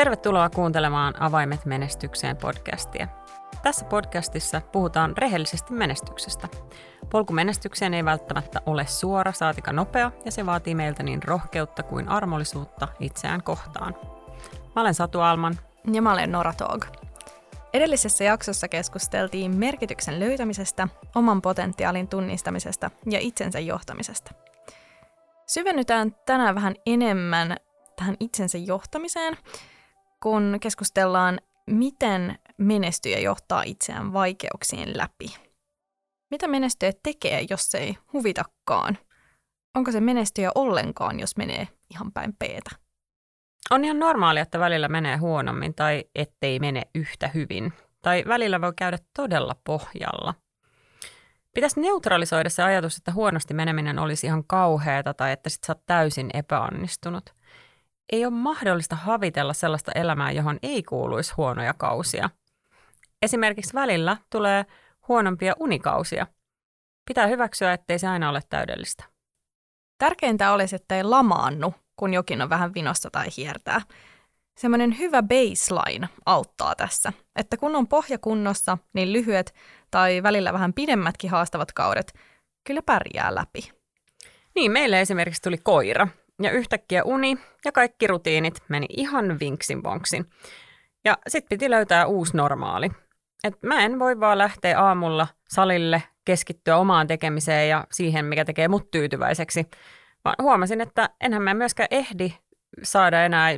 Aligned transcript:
Tervetuloa 0.00 0.50
kuuntelemaan 0.50 1.22
Avaimet 1.22 1.64
menestykseen 1.64 2.36
podcastia. 2.36 3.08
Tässä 3.62 3.84
podcastissa 3.84 4.60
puhutaan 4.60 5.16
rehellisesti 5.16 5.72
menestyksestä. 5.72 6.48
Polku 7.10 7.32
menestykseen 7.32 7.94
ei 7.94 8.04
välttämättä 8.04 8.60
ole 8.66 8.86
suora 8.86 9.32
saatika 9.32 9.72
nopea 9.72 10.12
ja 10.24 10.32
se 10.32 10.46
vaatii 10.46 10.74
meiltä 10.74 11.02
niin 11.02 11.22
rohkeutta 11.22 11.82
kuin 11.82 12.08
armollisuutta 12.08 12.88
itseään 13.00 13.42
kohtaan. 13.42 13.96
Mä 14.76 14.82
olen 14.82 14.94
Satu 14.94 15.20
Alman. 15.20 15.58
Ja 15.92 16.02
mä 16.02 16.12
olen 16.12 16.32
Nora 16.32 16.52
Tog. 16.52 16.84
Edellisessä 17.72 18.24
jaksossa 18.24 18.68
keskusteltiin 18.68 19.56
merkityksen 19.56 20.20
löytämisestä, 20.20 20.88
oman 21.14 21.42
potentiaalin 21.42 22.08
tunnistamisesta 22.08 22.90
ja 23.10 23.18
itsensä 23.18 23.58
johtamisesta. 23.58 24.30
Syvennytään 25.46 26.16
tänään 26.26 26.54
vähän 26.54 26.74
enemmän 26.86 27.56
tähän 27.96 28.16
itsensä 28.20 28.58
johtamiseen, 28.58 29.36
kun 30.22 30.58
keskustellaan, 30.60 31.40
miten 31.66 32.38
menestyjä 32.58 33.18
johtaa 33.18 33.62
itseään 33.62 34.12
vaikeuksien 34.12 34.98
läpi. 34.98 35.36
Mitä 36.30 36.48
menestyjä 36.48 36.92
tekee, 37.02 37.46
jos 37.50 37.74
ei 37.74 37.96
huvitakaan? 38.12 38.98
Onko 39.74 39.92
se 39.92 40.00
menestyjä 40.00 40.50
ollenkaan, 40.54 41.20
jos 41.20 41.36
menee 41.36 41.68
ihan 41.90 42.12
päin 42.12 42.36
peetä? 42.38 42.70
On 43.70 43.84
ihan 43.84 43.98
normaalia, 43.98 44.42
että 44.42 44.58
välillä 44.58 44.88
menee 44.88 45.16
huonommin 45.16 45.74
tai 45.74 46.04
ettei 46.14 46.58
mene 46.58 46.82
yhtä 46.94 47.28
hyvin. 47.28 47.72
Tai 48.02 48.24
välillä 48.28 48.60
voi 48.60 48.72
käydä 48.76 48.98
todella 49.16 49.56
pohjalla. 49.64 50.34
Pitäisi 51.54 51.80
neutralisoida 51.80 52.50
se 52.50 52.62
ajatus, 52.62 52.96
että 52.96 53.12
huonosti 53.12 53.54
meneminen 53.54 53.98
olisi 53.98 54.26
ihan 54.26 54.44
kauheata 54.44 55.14
tai 55.14 55.32
että 55.32 55.50
sit 55.50 55.64
sä 55.64 55.72
oot 55.72 55.86
täysin 55.86 56.30
epäonnistunut. 56.34 57.34
Ei 58.12 58.24
ole 58.24 58.34
mahdollista 58.34 58.96
havitella 58.96 59.52
sellaista 59.52 59.92
elämää, 59.94 60.30
johon 60.32 60.58
ei 60.62 60.82
kuuluisi 60.82 61.34
huonoja 61.36 61.74
kausia. 61.74 62.30
Esimerkiksi 63.22 63.74
välillä 63.74 64.16
tulee 64.32 64.66
huonompia 65.08 65.54
unikausia. 65.58 66.26
Pitää 67.08 67.26
hyväksyä, 67.26 67.72
ettei 67.72 67.98
se 67.98 68.08
aina 68.08 68.30
ole 68.30 68.40
täydellistä. 68.48 69.04
Tärkeintä 69.98 70.52
olisi, 70.52 70.76
että 70.76 70.96
ei 70.96 71.04
lamaannu, 71.04 71.74
kun 71.96 72.14
jokin 72.14 72.42
on 72.42 72.50
vähän 72.50 72.74
vinossa 72.74 73.10
tai 73.10 73.26
hiertää. 73.36 73.80
Semmoinen 74.58 74.98
hyvä 74.98 75.22
baseline 75.22 76.08
auttaa 76.26 76.74
tässä, 76.74 77.12
että 77.36 77.56
kun 77.56 77.76
on 77.76 77.88
pohja 77.88 78.18
kunnossa, 78.18 78.78
niin 78.92 79.12
lyhyet 79.12 79.54
tai 79.90 80.22
välillä 80.22 80.52
vähän 80.52 80.72
pidemmätkin 80.72 81.30
haastavat 81.30 81.72
kaudet 81.72 82.12
kyllä 82.66 82.82
pärjää 82.82 83.34
läpi. 83.34 83.72
Niin, 84.54 84.72
meille 84.72 85.00
esimerkiksi 85.00 85.42
tuli 85.42 85.58
koira, 85.58 86.08
ja 86.40 86.50
yhtäkkiä 86.50 87.02
uni 87.04 87.36
ja 87.64 87.72
kaikki 87.72 88.06
rutiinit 88.06 88.62
meni 88.68 88.86
ihan 88.96 89.40
vinksin 89.40 89.82
vonksin. 89.82 90.26
Ja 91.04 91.18
sitten 91.28 91.58
piti 91.58 91.70
löytää 91.70 92.06
uusi 92.06 92.36
normaali. 92.36 92.90
Et 93.44 93.54
mä 93.62 93.80
en 93.80 93.98
voi 93.98 94.20
vaan 94.20 94.38
lähteä 94.38 94.80
aamulla 94.80 95.26
salille, 95.48 96.02
keskittyä 96.24 96.76
omaan 96.76 97.06
tekemiseen 97.06 97.68
ja 97.68 97.86
siihen, 97.92 98.24
mikä 98.24 98.44
tekee 98.44 98.68
mut 98.68 98.90
tyytyväiseksi, 98.90 99.66
vaan 100.24 100.34
huomasin, 100.42 100.80
että 100.80 101.10
enhän 101.20 101.42
mä 101.42 101.54
myöskään 101.54 101.88
ehdi 101.90 102.32
saada 102.82 103.24
enää 103.24 103.50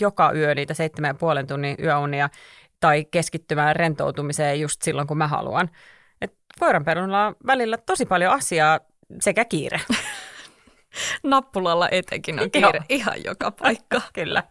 joka 0.00 0.32
yö 0.32 0.54
niitä 0.54 0.74
seitsemän 0.74 1.16
puolen 1.16 1.46
tunnin 1.46 1.76
yöunia 1.82 2.28
tai 2.80 3.04
keskittymään 3.10 3.76
rentoutumiseen 3.76 4.60
just 4.60 4.82
silloin, 4.82 5.08
kun 5.08 5.18
mä 5.18 5.28
haluan. 5.28 5.70
Et 6.20 6.34
on 6.62 7.36
välillä 7.46 7.76
tosi 7.76 8.06
paljon 8.06 8.32
asiaa 8.32 8.80
sekä 9.20 9.44
kiire. 9.44 9.80
Nappulalla 11.22 11.88
etenkin 11.90 12.40
on 12.40 12.50
kiire 12.50 12.80
ihan 12.88 13.24
joka 13.24 13.50
paikka. 13.50 14.00
Kyllä. 14.12 14.42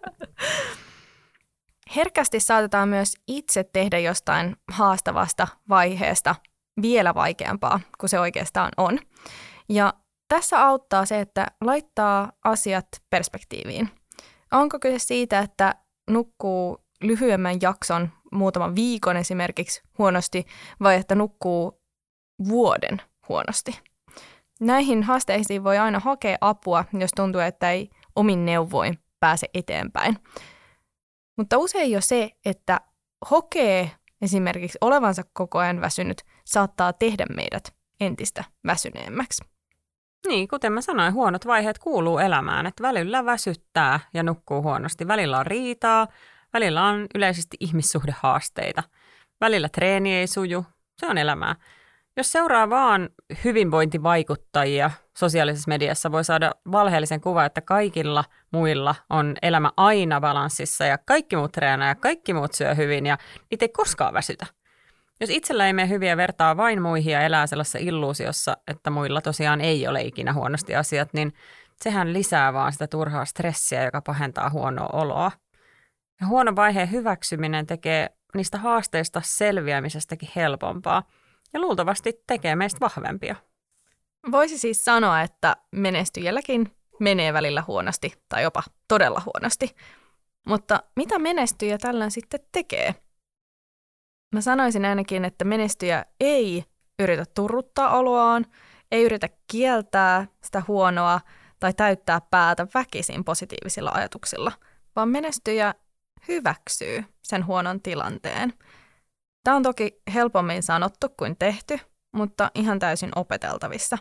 Herkästi 1.96 2.40
saatetaan 2.40 2.90
myös 2.90 3.14
itse 3.28 3.64
tehdä 3.64 4.00
jostain 4.00 4.56
haastavasta 4.72 5.48
vaiheesta 5.70 6.36
vielä 6.82 7.16
vaikeampaa 7.16 7.80
kuin 8.00 8.10
se 8.10 8.20
oikeastaan 8.20 8.72
on. 8.78 9.00
Ja 9.70 9.94
tässä 10.28 10.66
auttaa 10.66 11.06
se, 11.06 11.20
että 11.20 11.48
laittaa 11.62 12.32
asiat 12.44 12.88
perspektiiviin. 13.10 13.90
Onko 14.52 14.80
kyse 14.80 15.00
siitä, 15.00 15.40
että 15.40 15.76
nukkuu 16.10 16.78
lyhyemmän 17.02 17.58
jakson, 17.62 18.10
muutaman 18.32 18.76
viikon 18.76 19.18
esimerkiksi 19.18 19.82
huonosti, 19.98 20.46
vai 20.84 20.96
että 20.96 21.16
nukkuu 21.16 21.82
vuoden 22.48 23.02
huonosti? 23.30 23.80
Näihin 24.60 25.04
haasteisiin 25.04 25.64
voi 25.64 25.78
aina 25.78 26.00
hakea 26.00 26.38
apua, 26.42 26.86
jos 26.94 27.12
tuntuu, 27.16 27.42
että 27.42 27.72
ei 27.72 27.90
omin 28.16 28.46
neuvoin 28.46 29.00
pääse 29.20 29.48
eteenpäin. 29.54 30.18
Mutta 31.38 31.58
usein 31.58 31.92
jo 31.92 32.02
se, 32.02 32.32
että 32.46 32.82
hokee 33.32 33.92
esimerkiksi 34.22 34.78
olevansa 34.82 35.24
koko 35.34 35.60
ajan 35.60 35.82
väsynyt, 35.82 36.22
saattaa 36.46 36.94
tehdä 36.94 37.26
meidät 37.36 37.74
entistä 38.00 38.44
väsyneemmäksi. 38.66 39.44
Niin, 40.28 40.48
kuten 40.48 40.74
mä 40.74 40.82
sanoin, 40.82 41.14
huonot 41.14 41.48
vaiheet 41.48 41.78
kuuluu 41.78 42.18
elämään, 42.18 42.66
että 42.66 42.84
välillä 42.84 43.26
väsyttää 43.26 44.00
ja 44.14 44.24
nukkuu 44.24 44.62
huonosti. 44.62 45.08
Välillä 45.08 45.40
on 45.40 45.46
riitaa, 45.46 46.08
välillä 46.54 46.84
on 46.84 47.08
yleisesti 47.16 47.58
ihmissuhdehaasteita, 47.60 48.84
välillä 49.42 49.70
treeni 49.70 50.16
ei 50.16 50.28
suju, 50.28 50.66
se 50.98 51.08
on 51.08 51.18
elämää. 51.18 51.56
Jos 52.18 52.32
seuraa 52.32 52.70
vaan 52.70 53.10
hyvinvointivaikuttajia 53.44 54.92
sosiaalisessa 55.18 55.70
mediassa, 55.70 56.12
voi 56.12 56.24
saada 56.24 56.52
valheellisen 56.72 57.22
kuvan, 57.22 57.46
että 57.46 57.62
kaikilla 57.62 58.24
muilla 58.52 58.96
on 59.10 59.36
elämä 59.42 59.72
aina 59.78 60.22
balanssissa 60.22 60.86
ja 60.86 60.98
kaikki 60.98 61.36
muut 61.36 61.52
treenaa 61.52 61.88
ja 61.88 61.96
kaikki 61.96 62.34
muut 62.34 62.54
syö 62.54 62.76
hyvin 62.76 63.06
ja 63.06 63.18
niitä 63.52 63.66
ei 63.66 63.70
koskaan 63.70 64.14
väsytä. 64.14 64.46
Jos 65.20 65.30
itsellä 65.30 65.68
ei 65.68 65.74
mene 65.74 65.90
hyviä 65.90 66.18
vertaa 66.18 66.58
vain 66.58 66.82
muihin 66.82 67.14
ja 67.14 67.22
elää 67.22 67.48
sellaisessa 67.48 67.80
illuusiossa, 67.82 68.58
että 68.68 68.90
muilla 68.90 69.22
tosiaan 69.22 69.62
ei 69.62 69.88
ole 69.88 70.02
ikinä 70.02 70.34
huonosti 70.34 70.76
asiat, 70.76 71.14
niin 71.14 71.34
sehän 71.82 72.14
lisää 72.14 72.54
vaan 72.54 72.72
sitä 72.72 72.88
turhaa 72.88 73.26
stressiä, 73.26 73.84
joka 73.84 74.02
pahentaa 74.02 74.50
huonoa 74.50 74.90
oloa. 74.94 75.32
Ja 76.22 76.28
huono 76.28 76.56
vaiheen 76.56 76.92
hyväksyminen 76.92 77.68
tekee 77.68 78.10
niistä 78.36 78.58
haasteista 78.58 79.22
selviämisestäkin 79.26 80.30
helpompaa 80.36 81.04
ja 81.54 81.60
luultavasti 81.60 82.24
tekee 82.28 82.56
meistä 82.56 82.80
vahvempia. 82.80 83.36
Voisi 84.32 84.58
siis 84.58 84.86
sanoa, 84.86 85.22
että 85.22 85.56
menestyjälläkin 85.72 86.76
menee 87.00 87.34
välillä 87.34 87.64
huonosti 87.68 88.14
tai 88.30 88.44
jopa 88.44 88.64
todella 88.88 89.22
huonosti. 89.26 89.76
Mutta 90.48 90.84
mitä 90.96 91.20
menestyjä 91.20 91.78
tällöin 91.78 92.12
sitten 92.12 92.40
tekee? 92.52 92.96
Mä 94.34 94.42
sanoisin 94.42 94.86
ainakin, 94.86 95.26
että 95.26 95.46
menestyjä 95.46 96.06
ei 96.20 96.66
yritä 97.00 97.26
turruttaa 97.36 97.98
oloaan, 97.98 98.46
ei 98.92 99.04
yritä 99.04 99.30
kieltää 99.48 100.28
sitä 100.44 100.64
huonoa 100.68 101.22
tai 101.60 101.74
täyttää 101.74 102.22
päätä 102.32 102.68
väkisin 102.74 103.24
positiivisilla 103.24 103.92
ajatuksilla, 103.94 104.52
vaan 104.96 105.10
menestyjä 105.10 105.74
hyväksyy 106.28 107.04
sen 107.22 107.46
huonon 107.46 107.82
tilanteen. 107.82 108.54
Tämä 109.50 109.58
on 109.58 109.64
toki 109.64 110.02
helpommin 110.14 110.64
sanottu 110.64 111.08
kuin 111.18 111.36
tehty, 111.40 111.80
mutta 112.16 112.52
ihan 112.56 112.80
täysin 112.80 113.12
opeteltavissa. 113.16 113.98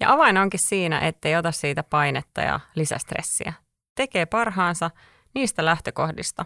Ja 0.00 0.12
avain 0.12 0.38
onkin 0.38 0.60
siinä, 0.60 0.98
ettei 0.98 1.36
ota 1.36 1.52
siitä 1.52 1.82
painetta 1.82 2.40
ja 2.40 2.60
lisästressiä. 2.74 3.52
Tekee 3.94 4.26
parhaansa 4.26 4.90
niistä 5.34 5.64
lähtökohdista, 5.64 6.44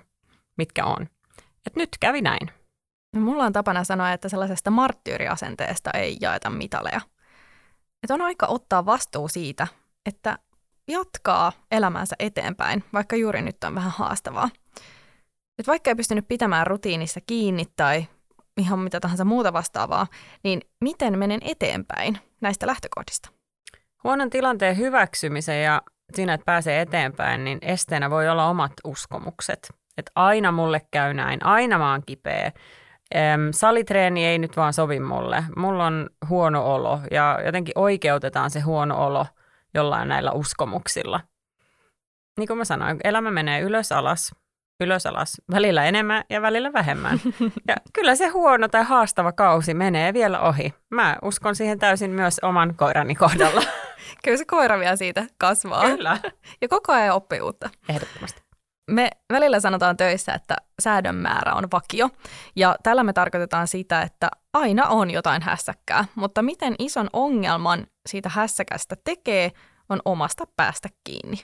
mitkä 0.58 0.84
on. 0.84 1.08
Et 1.66 1.76
nyt 1.76 1.88
kävi 2.00 2.22
näin. 2.22 2.50
No, 3.14 3.20
mulla 3.20 3.44
on 3.44 3.52
tapana 3.52 3.84
sanoa, 3.84 4.12
että 4.12 4.28
sellaisesta 4.28 4.70
marttyyriasenteesta 4.70 5.90
ei 5.90 6.16
jaeta 6.20 6.50
mitaleja. 6.50 7.00
Että 8.02 8.14
on 8.14 8.22
aika 8.22 8.46
ottaa 8.46 8.86
vastuu 8.86 9.28
siitä, 9.28 9.66
että 10.06 10.38
jatkaa 10.88 11.52
elämänsä 11.70 12.16
eteenpäin, 12.18 12.84
vaikka 12.92 13.16
juuri 13.16 13.42
nyt 13.42 13.64
on 13.64 13.74
vähän 13.74 13.92
haastavaa. 13.96 14.48
Et 15.58 15.66
vaikka 15.66 15.90
ei 15.90 15.96
pystynyt 15.96 16.28
pitämään 16.28 16.66
rutiinissa 16.66 17.20
kiinni 17.26 17.64
tai 17.76 18.06
ihan 18.56 18.78
mitä 18.78 19.00
tahansa 19.00 19.24
muuta 19.24 19.52
vastaavaa, 19.52 20.06
niin 20.42 20.60
miten 20.80 21.18
menen 21.18 21.40
eteenpäin 21.42 22.18
näistä 22.40 22.66
lähtökohdista? 22.66 23.30
Huonon 24.04 24.30
tilanteen 24.30 24.76
hyväksymisen 24.76 25.62
ja 25.62 25.82
siinä, 26.14 26.34
että 26.34 26.44
pääsee 26.44 26.80
eteenpäin, 26.80 27.44
niin 27.44 27.58
esteenä 27.62 28.10
voi 28.10 28.28
olla 28.28 28.48
omat 28.48 28.72
uskomukset. 28.84 29.72
Että 29.96 30.12
aina 30.14 30.52
mulle 30.52 30.80
käy 30.90 31.14
näin, 31.14 31.46
aina 31.46 31.78
mä 31.78 31.90
oon 31.90 32.02
kipeä, 32.06 32.52
salitreeni 33.50 34.26
ei 34.26 34.38
nyt 34.38 34.56
vaan 34.56 34.72
sovi 34.72 35.00
mulle. 35.00 35.44
Mulla 35.56 35.86
on 35.86 36.10
huono 36.28 36.74
olo 36.74 37.00
ja 37.10 37.38
jotenkin 37.44 37.72
oikeutetaan 37.76 38.50
se 38.50 38.60
huono 38.60 39.06
olo 39.06 39.26
jollain 39.74 40.08
näillä 40.08 40.32
uskomuksilla. 40.32 41.20
Niin 42.38 42.46
kuin 42.46 42.58
mä 42.58 42.64
sanoin, 42.64 43.00
elämä 43.04 43.30
menee 43.30 43.60
ylös 43.60 43.92
alas, 43.92 44.34
ylös 44.80 45.06
alas, 45.06 45.40
välillä 45.50 45.84
enemmän 45.84 46.24
ja 46.30 46.42
välillä 46.42 46.72
vähemmän. 46.72 47.20
Ja 47.68 47.76
kyllä 47.92 48.14
se 48.14 48.28
huono 48.28 48.68
tai 48.68 48.84
haastava 48.84 49.32
kausi 49.32 49.74
menee 49.74 50.12
vielä 50.12 50.40
ohi. 50.40 50.74
Mä 50.90 51.16
uskon 51.22 51.56
siihen 51.56 51.78
täysin 51.78 52.10
myös 52.10 52.38
oman 52.42 52.74
koirani 52.76 53.14
kohdalla. 53.14 53.62
kyllä 54.24 54.36
se 54.36 54.44
koira 54.44 54.78
vielä 54.78 54.96
siitä 54.96 55.26
kasvaa. 55.38 55.84
Kyllä. 55.84 56.18
Ja 56.60 56.68
koko 56.68 56.92
ajan 56.92 57.16
oppii 57.16 57.40
uutta. 57.40 57.70
Ehdottomasti. 57.88 58.42
Me 58.90 59.10
välillä 59.32 59.60
sanotaan 59.60 59.96
töissä, 59.96 60.34
että 60.34 60.56
säädön 60.80 61.14
määrä 61.14 61.54
on 61.54 61.68
vakio, 61.72 62.10
ja 62.56 62.76
tällä 62.82 63.04
me 63.04 63.12
tarkoitetaan 63.12 63.68
sitä, 63.68 64.02
että 64.02 64.30
aina 64.52 64.86
on 64.86 65.10
jotain 65.10 65.42
hässäkkää, 65.42 66.04
mutta 66.14 66.42
miten 66.42 66.74
ison 66.78 67.08
ongelman 67.12 67.86
siitä 68.06 68.28
hässäkästä 68.28 68.96
tekee, 69.04 69.52
on 69.88 70.00
omasta 70.04 70.44
päästä 70.56 70.88
kiinni. 71.04 71.36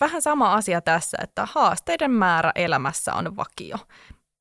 Vähän 0.00 0.22
sama 0.22 0.54
asia 0.54 0.80
tässä, 0.80 1.18
että 1.22 1.46
haasteiden 1.52 2.10
määrä 2.10 2.52
elämässä 2.54 3.14
on 3.14 3.36
vakio. 3.36 3.76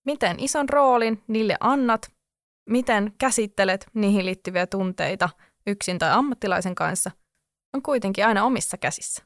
Miten 0.06 0.40
ison 0.40 0.70
roolin 0.70 1.24
niille 1.28 1.58
annat, 1.60 2.12
miten 2.70 3.14
käsittelet 3.18 3.88
niihin 3.94 4.26
liittyviä 4.26 4.68
tunteita 4.68 5.30
yksin 5.68 6.00
tai 6.00 6.12
ammattilaisen 6.12 6.76
kanssa, 6.76 7.12
on 7.76 7.82
kuitenkin 7.82 8.26
aina 8.26 8.44
omissa 8.44 8.78
käsissä. 8.78 9.24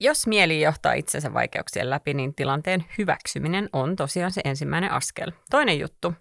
Jos 0.00 0.26
mieli 0.26 0.60
johtaa 0.60 0.92
itsensä 0.92 1.34
vaikeuksien 1.34 1.90
läpi, 1.90 2.14
niin 2.14 2.34
tilanteen 2.34 2.84
hyväksyminen 2.98 3.68
on 3.72 3.96
tosiaan 3.96 4.32
se 4.32 4.40
ensimmäinen 4.44 4.90
askel. 4.90 5.32
Toinen 5.50 5.78
juttu 5.78 6.14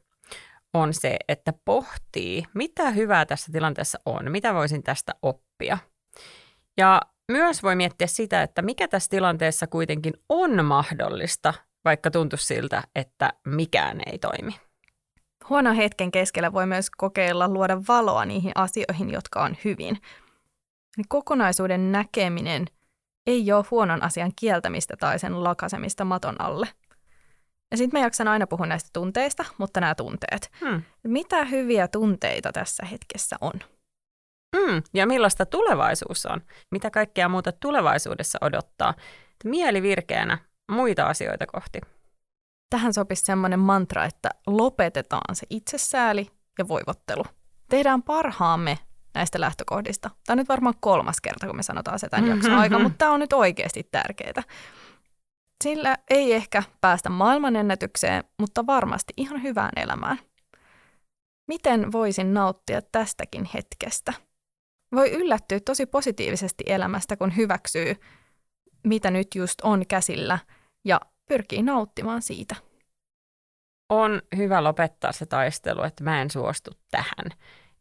on 0.73 0.93
se, 0.93 1.17
että 1.27 1.53
pohtii, 1.65 2.43
mitä 2.53 2.91
hyvää 2.91 3.25
tässä 3.25 3.51
tilanteessa 3.51 3.99
on, 4.05 4.31
mitä 4.31 4.53
voisin 4.53 4.83
tästä 4.83 5.13
oppia. 5.21 5.77
Ja 6.77 7.01
myös 7.31 7.63
voi 7.63 7.75
miettiä 7.75 8.07
sitä, 8.07 8.41
että 8.43 8.61
mikä 8.61 8.87
tässä 8.87 9.09
tilanteessa 9.09 9.67
kuitenkin 9.67 10.13
on 10.29 10.65
mahdollista, 10.65 11.53
vaikka 11.85 12.11
tuntuisi 12.11 12.45
siltä, 12.45 12.83
että 12.95 13.33
mikään 13.47 14.01
ei 14.05 14.19
toimi. 14.19 14.55
Huono 15.49 15.73
hetken 15.73 16.11
keskellä 16.11 16.53
voi 16.53 16.65
myös 16.65 16.89
kokeilla 16.89 17.47
luoda 17.47 17.81
valoa 17.87 18.25
niihin 18.25 18.51
asioihin, 18.55 19.09
jotka 19.09 19.43
on 19.43 19.57
hyvin. 19.65 19.97
Kokonaisuuden 21.09 21.91
näkeminen– 21.91 22.65
ei 23.27 23.51
ole 23.51 23.65
huonon 23.71 24.03
asian 24.03 24.31
kieltämistä 24.35 24.97
tai 24.99 25.19
sen 25.19 25.43
lakasemista 25.43 26.05
maton 26.05 26.41
alle. 26.41 26.67
Ja 27.73 27.77
sitten 27.77 27.99
mä 27.99 28.05
jaksan 28.05 28.27
aina 28.27 28.47
puhua 28.47 28.65
näistä 28.65 28.89
tunteista, 28.93 29.45
mutta 29.57 29.79
nämä 29.79 29.95
tunteet. 29.95 30.51
Hmm. 30.59 30.81
Mitä 31.03 31.45
hyviä 31.45 31.87
tunteita 31.87 32.51
tässä 32.51 32.85
hetkessä 32.85 33.35
on? 33.41 33.53
Hmm. 34.57 34.83
Ja 34.93 35.07
millaista 35.07 35.45
tulevaisuus 35.45 36.25
on? 36.25 36.41
Mitä 36.71 36.91
kaikkea 36.91 37.29
muuta 37.29 37.51
tulevaisuudessa 37.51 38.37
odottaa? 38.41 38.93
Mieli 39.43 39.81
virkeänä 39.81 40.37
muita 40.71 41.07
asioita 41.07 41.47
kohti. 41.47 41.81
Tähän 42.69 42.93
sopisi 42.93 43.23
semmoinen 43.23 43.59
mantra, 43.59 44.05
että 44.05 44.29
lopetetaan 44.47 45.35
se 45.35 45.45
itsesääli 45.49 46.29
ja 46.59 46.67
voivottelu. 46.67 47.23
Tehdään 47.69 48.03
parhaamme 48.03 48.79
näistä 49.13 49.39
lähtökohdista. 49.39 50.09
Tämä 50.25 50.33
on 50.33 50.37
nyt 50.37 50.49
varmaan 50.49 50.75
kolmas 50.79 51.21
kerta, 51.21 51.47
kun 51.47 51.55
me 51.55 51.63
sanotaan 51.63 51.99
se 51.99 52.09
tämän 52.09 52.29
jakson 52.29 52.53
aika, 52.53 52.79
mutta 52.79 52.97
tämä 52.97 53.11
on 53.11 53.19
nyt 53.19 53.33
oikeasti 53.33 53.87
tärkeää. 53.91 54.43
Sillä 55.63 55.97
ei 56.09 56.33
ehkä 56.33 56.63
päästä 56.81 57.09
maailmanennätykseen, 57.09 58.23
mutta 58.39 58.65
varmasti 58.65 59.13
ihan 59.17 59.43
hyvään 59.43 59.71
elämään. 59.75 60.19
Miten 61.47 61.91
voisin 61.91 62.33
nauttia 62.33 62.81
tästäkin 62.91 63.49
hetkestä? 63.53 64.13
Voi 64.95 65.11
yllättyä 65.11 65.59
tosi 65.59 65.85
positiivisesti 65.85 66.63
elämästä, 66.67 67.17
kun 67.17 67.35
hyväksyy, 67.35 67.95
mitä 68.83 69.11
nyt 69.11 69.27
just 69.35 69.61
on 69.61 69.87
käsillä, 69.87 70.39
ja 70.85 71.01
pyrkii 71.29 71.63
nauttimaan 71.63 72.21
siitä. 72.21 72.55
On 73.89 74.21
hyvä 74.37 74.63
lopettaa 74.63 75.11
se 75.11 75.25
taistelu, 75.25 75.83
että 75.83 76.03
mä 76.03 76.21
en 76.21 76.31
suostu 76.31 76.71
tähän 76.91 77.31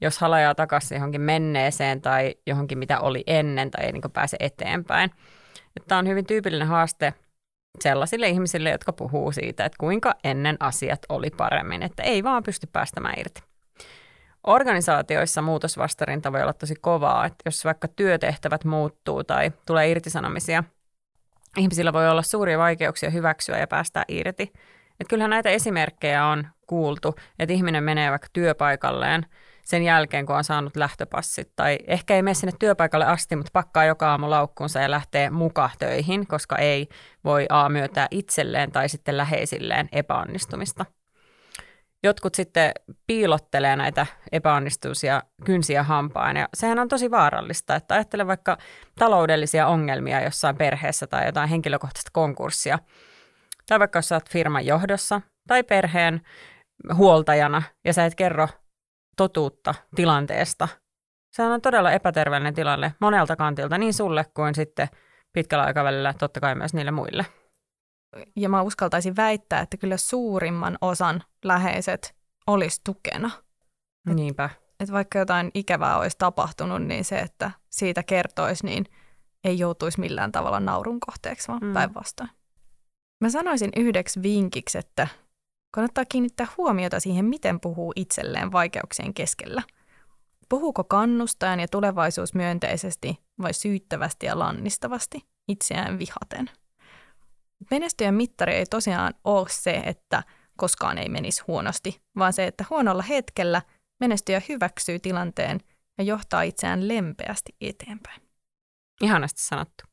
jos 0.03 0.19
halajaa 0.19 0.55
takaisin 0.55 0.97
johonkin 0.97 1.21
menneeseen 1.21 2.01
tai 2.01 2.35
johonkin, 2.47 2.79
mitä 2.79 3.01
oli 3.01 3.25
ennen 3.27 3.71
tai 3.71 3.85
ei 3.85 3.93
niin 3.93 4.03
pääse 4.13 4.37
eteenpäin. 4.41 5.11
Tämä 5.89 5.99
on 5.99 6.09
hyvin 6.09 6.27
tyypillinen 6.27 6.69
haaste 6.69 7.15
sellaisille 7.81 8.29
ihmisille, 8.29 8.71
jotka 8.71 8.93
puhuu 8.93 9.33
siitä, 9.33 9.65
että 9.65 9.77
kuinka 9.81 10.15
ennen 10.25 10.57
asiat 10.61 11.01
oli 11.09 11.31
paremmin, 11.31 11.83
että 11.83 12.03
ei 12.03 12.25
vaan 12.25 12.43
pysty 12.43 12.69
päästämään 12.73 13.15
irti. 13.19 13.43
Organisaatioissa 14.47 15.43
muutosvastarinta 15.43 16.33
voi 16.33 16.43
olla 16.43 16.53
tosi 16.53 16.75
kovaa, 16.81 17.27
että 17.27 17.43
jos 17.45 17.65
vaikka 17.65 17.89
työtehtävät 17.89 18.65
muuttuu 18.65 19.25
tai 19.25 19.53
tulee 19.67 19.91
irtisanomisia, 19.91 20.65
ihmisillä 21.57 21.93
voi 21.93 22.09
olla 22.09 22.23
suuria 22.23 22.59
vaikeuksia 22.59 23.11
hyväksyä 23.11 23.59
ja 23.59 23.67
päästä 23.67 24.05
irti. 24.09 24.43
Että 25.01 25.09
kyllähän 25.11 25.31
näitä 25.31 25.51
esimerkkejä 25.51 26.27
on 26.27 26.47
kuultu, 26.67 27.15
että 27.39 27.53
ihminen 27.53 27.85
menee 27.85 28.11
vaikka 28.11 28.29
työpaikalleen– 28.33 29.27
sen 29.65 29.83
jälkeen, 29.83 30.27
kun 30.27 30.37
on 30.37 30.45
saanut 30.45 30.77
lähtöpassit. 30.77 31.53
Tai 31.57 31.79
ehkä 31.87 32.15
ei 32.15 32.23
mene 32.23 32.35
sinne 32.35 32.53
työpaikalle 32.59 33.07
asti, 33.07 33.37
mutta 33.37 33.51
pakkaa 33.53 33.85
joka 33.85 34.11
aamu 34.11 34.31
laukkuunsa 34.31 34.81
ja 34.81 34.91
lähtee 34.91 35.31
muka 35.31 35.71
töihin, 35.79 36.27
koska 36.27 36.57
ei 36.59 36.89
voi 37.25 37.47
A 37.49 37.69
myöntää 37.69 38.09
itselleen 38.11 38.73
tai 38.73 38.89
sitten 38.89 39.17
läheisilleen 39.17 39.89
epäonnistumista. 39.93 40.87
Jotkut 42.05 42.35
sitten 42.35 42.73
piilottelee 43.07 43.77
näitä 43.77 44.07
epäonnistumisia 44.33 45.23
kynsiä 45.45 45.83
hampaan 45.83 46.37
ja 46.37 46.49
sehän 46.55 46.79
on 46.79 46.89
tosi 46.89 47.11
vaarallista, 47.11 47.77
että 47.77 47.95
ajattele 47.95 48.27
vaikka 48.27 48.59
taloudellisia 48.99 49.67
ongelmia 49.67 50.21
jossain 50.21 50.57
perheessä 50.57 51.07
tai 51.07 51.27
jotain 51.27 51.49
henkilökohtaista 51.49 52.11
konkurssia. 52.13 52.79
Tai 53.67 53.79
vaikka 53.79 53.99
jos 53.99 54.13
olet 54.13 54.31
firman 54.31 54.67
johdossa 54.67 55.21
tai 55.49 55.63
perheen 55.63 56.21
huoltajana 56.95 57.63
ja 57.85 57.93
sä 57.93 58.05
et 58.05 58.15
kerro 58.15 58.49
totuutta 59.17 59.75
tilanteesta. 59.95 60.69
Se 61.33 61.43
on 61.43 61.61
todella 61.61 61.93
epäterveellinen 61.93 62.55
tilanne 62.55 62.95
monelta 63.01 63.37
kantilta, 63.37 63.79
niin 63.79 63.95
sulle 63.95 64.25
kuin 64.35 64.55
sitten 64.55 64.89
pitkällä 65.33 65.65
aikavälillä 65.65 66.15
totta 66.19 66.41
kai 66.41 66.55
myös 66.55 66.75
niille 66.75 66.91
muille. 66.91 67.27
Ja 68.37 68.49
mä 68.49 68.63
uskaltaisin 68.63 69.17
väittää, 69.17 69.61
että 69.61 69.77
kyllä 69.77 69.97
suurimman 69.97 70.79
osan 70.81 71.23
läheiset 71.45 72.17
olisi 72.47 72.81
tukena. 72.85 73.31
Et, 74.11 74.15
Niinpä. 74.15 74.51
Et 74.81 74.93
vaikka 74.93 75.19
jotain 75.19 75.51
ikävää 75.55 75.99
olisi 75.99 76.19
tapahtunut, 76.19 76.83
niin 76.83 77.05
se, 77.05 77.19
että 77.19 77.51
siitä 77.71 78.03
kertoisi, 78.03 78.67
niin 78.67 78.85
ei 79.45 79.59
joutuisi 79.59 80.01
millään 80.01 80.33
tavalla 80.33 80.61
naurun 80.61 81.01
kohteeksi, 81.01 81.49
vaan 81.49 81.61
mm. 81.63 81.73
päinvastoin. 81.73 82.31
Mä 83.21 83.31
sanoisin 83.31 83.71
yhdeksi 83.77 84.23
vinkiksi, 84.23 84.79
että 84.79 85.09
Kannattaa 85.75 86.05
kiinnittää 86.05 86.47
huomiota 86.57 87.01
siihen, 87.01 87.25
miten 87.25 87.61
puhuu 87.61 87.93
itselleen 87.97 88.53
vaikeuksien 88.53 89.15
keskellä. 89.15 89.63
Puhuuko 90.49 90.85
kannustajan 90.85 91.61
ja 91.61 91.69
tulevaisuusmyönteisesti 91.69 93.19
vai 93.43 93.55
syyttävästi 93.55 94.27
ja 94.27 94.39
lannistavasti, 94.39 95.21
itseään 95.49 95.99
vihaten? 95.99 96.51
Menestyjän 97.71 98.15
mittari 98.15 98.55
ei 98.55 98.67
tosiaan 98.67 99.15
ole 99.25 99.47
se, 99.51 99.71
että 99.71 100.23
koskaan 100.57 100.99
ei 100.99 101.09
menisi 101.09 101.43
huonosti, 101.47 102.01
vaan 102.19 102.33
se, 102.33 102.47
että 102.47 102.65
huonolla 102.71 103.03
hetkellä 103.03 103.63
menestyjä 104.01 104.43
hyväksyy 104.49 104.99
tilanteen 104.99 105.61
ja 105.99 106.05
johtaa 106.05 106.43
itseään 106.43 106.89
lempeästi 106.89 107.57
eteenpäin. 107.61 108.23
Ihanasti 109.01 109.43
sanottu. 109.43 109.85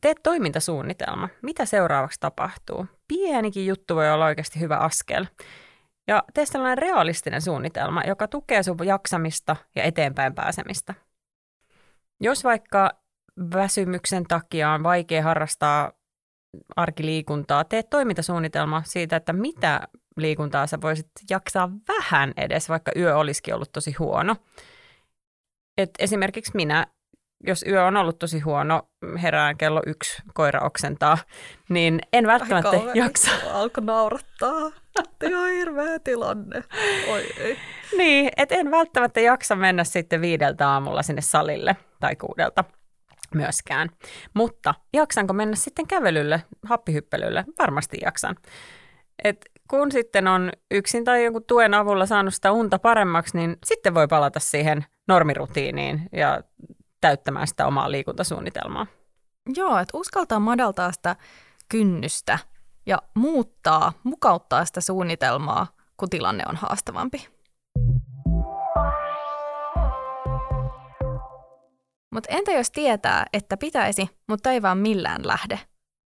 Teet 0.00 0.18
toimintasuunnitelma. 0.22 1.28
Mitä 1.42 1.64
seuraavaksi 1.64 2.20
tapahtuu? 2.20 2.86
Pienikin 3.08 3.66
juttu 3.66 3.96
voi 3.96 4.10
olla 4.10 4.24
oikeasti 4.24 4.60
hyvä 4.60 4.76
askel. 4.76 5.26
Ja 6.08 6.22
tee 6.34 6.46
sellainen 6.46 6.78
realistinen 6.78 7.42
suunnitelma, 7.42 8.02
joka 8.06 8.28
tukee 8.28 8.62
sun 8.62 8.76
jaksamista 8.84 9.56
ja 9.74 9.82
eteenpäin 9.82 10.34
pääsemistä. 10.34 10.94
Jos 12.20 12.44
vaikka 12.44 12.90
väsymyksen 13.54 14.24
takia 14.24 14.70
on 14.70 14.82
vaikea 14.82 15.22
harrastaa 15.22 15.92
arkiliikuntaa, 16.76 17.64
tee 17.64 17.82
toimintasuunnitelma 17.82 18.82
siitä, 18.86 19.16
että 19.16 19.32
mitä 19.32 19.88
liikuntaa 20.16 20.66
sä 20.66 20.80
voisit 20.80 21.10
jaksaa 21.30 21.70
vähän 21.88 22.32
edes, 22.36 22.68
vaikka 22.68 22.92
yö 22.96 23.16
olisikin 23.16 23.54
ollut 23.54 23.72
tosi 23.72 23.92
huono. 23.92 24.36
Et 25.78 25.90
esimerkiksi 25.98 26.52
minä 26.54 26.86
jos 27.46 27.64
yö 27.68 27.84
on 27.84 27.96
ollut 27.96 28.18
tosi 28.18 28.40
huono, 28.40 28.82
herään 29.22 29.56
kello 29.56 29.82
yksi, 29.86 30.22
koira 30.34 30.60
oksentaa, 30.60 31.18
niin 31.68 32.00
en 32.12 32.26
välttämättä 32.26 32.70
Ai 32.70 32.90
jaksa. 32.94 33.30
Alkoi 33.52 33.84
naurattaa. 33.84 34.70
Ihan 35.22 35.50
hirveä 35.50 35.98
tilanne. 35.98 36.64
Oi 37.08 37.26
ei. 37.38 37.58
Niin, 37.96 38.30
et 38.36 38.52
en 38.52 38.70
välttämättä 38.70 39.20
jaksa 39.20 39.56
mennä 39.56 39.84
sitten 39.84 40.20
viideltä 40.20 40.68
aamulla 40.68 41.02
sinne 41.02 41.22
salille 41.22 41.76
tai 42.00 42.16
kuudelta 42.16 42.64
myöskään. 43.34 43.88
Mutta 44.34 44.74
jaksanko 44.92 45.32
mennä 45.32 45.56
sitten 45.56 45.86
kävelylle, 45.86 46.42
happihyppelylle? 46.66 47.44
Varmasti 47.58 47.98
jaksan. 48.02 48.36
Et 49.24 49.44
kun 49.70 49.92
sitten 49.92 50.28
on 50.28 50.52
yksin 50.70 51.04
tai 51.04 51.24
jonkun 51.24 51.44
tuen 51.44 51.74
avulla 51.74 52.06
saanut 52.06 52.34
sitä 52.34 52.52
unta 52.52 52.78
paremmaksi, 52.78 53.36
niin 53.36 53.56
sitten 53.64 53.94
voi 53.94 54.08
palata 54.08 54.40
siihen 54.40 54.84
normirutiiniin 55.08 56.02
ja 56.12 56.42
täyttämään 57.04 57.46
sitä 57.46 57.66
omaa 57.66 57.90
liikuntasuunnitelmaa. 57.90 58.86
Joo, 59.56 59.78
että 59.78 59.98
uskaltaa 59.98 60.40
madaltaa 60.40 60.92
sitä 60.92 61.16
kynnystä 61.68 62.38
ja 62.86 62.98
muuttaa, 63.14 63.92
mukauttaa 64.02 64.64
sitä 64.64 64.80
suunnitelmaa, 64.80 65.66
kun 65.96 66.10
tilanne 66.10 66.44
on 66.48 66.56
haastavampi. 66.56 67.28
Mutta 72.14 72.28
entä 72.28 72.52
jos 72.52 72.70
tietää, 72.70 73.26
että 73.32 73.56
pitäisi, 73.56 74.10
mutta 74.28 74.50
ei 74.50 74.62
vaan 74.62 74.78
millään 74.78 75.26
lähde? 75.26 75.60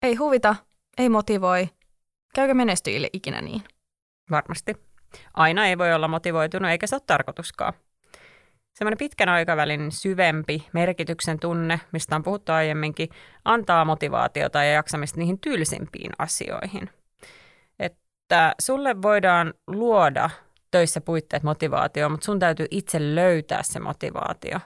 Ei 0.03 0.15
huvita, 0.15 0.57
ei 0.99 1.09
motivoi. 1.09 1.69
Käykö 2.35 2.55
menestyjille 2.55 3.09
ikinä 3.13 3.41
niin? 3.41 3.63
Varmasti. 4.31 4.75
Aina 5.35 5.67
ei 5.67 5.79
voi 5.79 5.95
olla 5.95 6.09
motivoitunut, 6.09 6.71
eikä 6.71 6.87
se 6.87 6.97
ole 6.97 7.03
tarkoituskaan. 7.07 7.73
Semmoinen 8.75 8.99
pitkän 8.99 9.29
aikavälin 9.29 9.93
syvempi 9.93 10.69
merkityksen 10.73 11.41
tunne, 11.41 11.81
mistä 11.93 12.17
on 12.17 12.23
puhuttu 12.23 12.53
aiemminkin, 12.53 13.09
antaa 13.45 13.85
motivaatiota 13.85 14.65
ja 14.65 14.73
jaksamista 14.73 15.19
niihin 15.21 15.41
tylsimpiin 15.41 16.11
asioihin. 16.19 16.91
Että 17.79 18.55
sulle 18.61 19.03
voidaan 19.03 19.55
luoda 19.67 20.31
töissä 20.71 21.01
puitteet 21.01 21.43
motivaatio, 21.43 22.09
mutta 22.09 22.25
sun 22.25 22.39
täytyy 22.39 22.67
itse 22.71 23.15
löytää 23.15 23.63
se 23.63 23.81
motivaatio. 23.81 24.59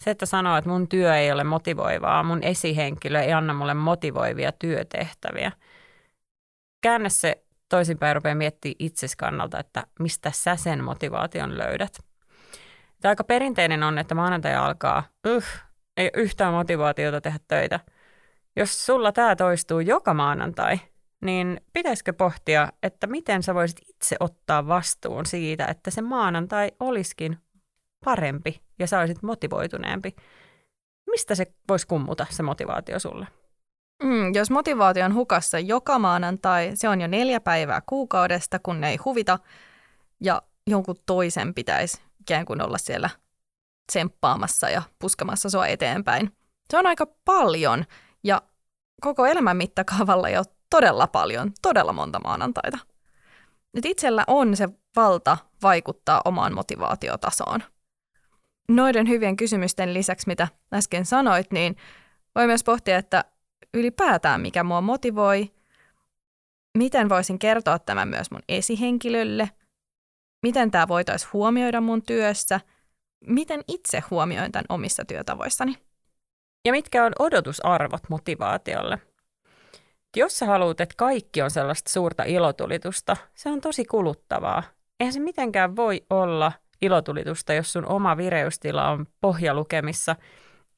Se, 0.00 0.10
että 0.10 0.26
sanoo, 0.26 0.56
että 0.56 0.70
mun 0.70 0.88
työ 0.88 1.16
ei 1.16 1.32
ole 1.32 1.44
motivoivaa, 1.44 2.22
mun 2.22 2.42
esihenkilö 2.42 3.20
ei 3.20 3.32
anna 3.32 3.54
mulle 3.54 3.74
motivoivia 3.74 4.52
työtehtäviä. 4.52 5.52
Käännä 6.80 7.08
se 7.08 7.44
toisinpäin 7.68 8.10
ja 8.10 8.14
rupea 8.14 8.34
miettimään 8.34 8.76
itses 8.78 9.16
kannalta, 9.16 9.60
että 9.60 9.86
mistä 9.98 10.30
sä 10.34 10.56
sen 10.56 10.84
motivaation 10.84 11.58
löydät. 11.58 12.13
Tämä 13.04 13.10
aika 13.10 13.24
perinteinen 13.24 13.82
on, 13.82 13.98
että 13.98 14.14
maanantai 14.14 14.54
alkaa, 14.54 15.02
uh, 15.26 15.44
ei 15.96 16.10
yhtään 16.14 16.52
motivaatiota 16.52 17.20
tehdä 17.20 17.38
töitä. 17.48 17.80
Jos 18.56 18.86
sulla 18.86 19.12
tämä 19.12 19.36
toistuu 19.36 19.80
joka 19.80 20.14
maanantai, 20.14 20.80
niin 21.24 21.60
pitäisikö 21.72 22.12
pohtia, 22.12 22.72
että 22.82 23.06
miten 23.06 23.42
sä 23.42 23.54
voisit 23.54 23.78
itse 23.88 24.16
ottaa 24.20 24.68
vastuun 24.68 25.26
siitä, 25.26 25.66
että 25.66 25.90
se 25.90 26.02
maanantai 26.02 26.72
olisikin 26.80 27.38
parempi 28.04 28.62
ja 28.78 28.86
sä 28.86 29.00
olisit 29.00 29.22
motivoituneempi. 29.22 30.16
Mistä 31.10 31.34
se 31.34 31.46
voisi 31.68 31.86
kummuta, 31.86 32.26
se 32.30 32.42
motivaatio 32.42 32.98
sulle? 32.98 33.26
Mm, 34.02 34.34
jos 34.34 34.50
motivaatio 34.50 35.04
on 35.04 35.14
hukassa 35.14 35.58
joka 35.58 35.98
maanantai, 35.98 36.70
se 36.74 36.88
on 36.88 37.00
jo 37.00 37.06
neljä 37.06 37.40
päivää 37.40 37.82
kuukaudesta, 37.86 38.58
kun 38.58 38.80
ne 38.80 38.90
ei 38.90 38.96
huvita, 38.96 39.38
ja 40.20 40.42
jonkun 40.66 40.96
toisen 41.06 41.54
pitäisi 41.54 42.02
ikään 42.24 42.46
kuin 42.46 42.62
olla 42.62 42.78
siellä 42.78 43.10
tsemppaamassa 43.86 44.70
ja 44.70 44.82
puskamassa 44.98 45.50
sua 45.50 45.66
eteenpäin. 45.66 46.32
Se 46.70 46.78
on 46.78 46.86
aika 46.86 47.06
paljon, 47.24 47.84
ja 48.24 48.42
koko 49.00 49.26
elämän 49.26 49.56
mittakaavalla 49.56 50.28
jo 50.28 50.44
todella 50.70 51.06
paljon, 51.06 51.52
todella 51.62 51.92
monta 51.92 52.20
maanantaita. 52.20 52.78
Nyt 53.72 53.84
itsellä 53.84 54.24
on 54.26 54.56
se 54.56 54.68
valta 54.96 55.36
vaikuttaa 55.62 56.22
omaan 56.24 56.54
motivaatiotasoon. 56.54 57.62
Noiden 58.68 59.08
hyvien 59.08 59.36
kysymysten 59.36 59.94
lisäksi, 59.94 60.26
mitä 60.26 60.48
äsken 60.74 61.06
sanoit, 61.06 61.52
niin 61.52 61.76
voi 62.34 62.46
myös 62.46 62.64
pohtia, 62.64 62.98
että 62.98 63.24
ylipäätään 63.74 64.40
mikä 64.40 64.64
mua 64.64 64.80
motivoi, 64.80 65.52
miten 66.78 67.08
voisin 67.08 67.38
kertoa 67.38 67.78
tämän 67.78 68.08
myös 68.08 68.30
mun 68.30 68.42
esihenkilölle, 68.48 69.50
miten 70.44 70.70
tämä 70.70 70.88
voitaisiin 70.88 71.30
huomioida 71.32 71.80
mun 71.80 72.02
työssä, 72.02 72.60
miten 73.26 73.60
itse 73.68 74.02
huomioin 74.10 74.52
tämän 74.52 74.64
omissa 74.68 75.04
työtavoissani. 75.04 75.76
Ja 76.64 76.72
mitkä 76.72 77.04
on 77.04 77.12
odotusarvot 77.18 78.02
motivaatiolle? 78.08 78.98
Jos 80.16 80.38
sä 80.38 80.46
haluat, 80.46 80.80
että 80.80 80.94
kaikki 80.98 81.42
on 81.42 81.50
sellaista 81.50 81.90
suurta 81.90 82.22
ilotulitusta, 82.22 83.16
se 83.34 83.48
on 83.48 83.60
tosi 83.60 83.84
kuluttavaa. 83.84 84.62
Eihän 85.00 85.12
se 85.12 85.20
mitenkään 85.20 85.76
voi 85.76 86.02
olla 86.10 86.52
ilotulitusta, 86.82 87.54
jos 87.54 87.72
sun 87.72 87.86
oma 87.86 88.16
vireystila 88.16 88.90
on 88.90 89.06
pohjalukemissa, 89.20 90.16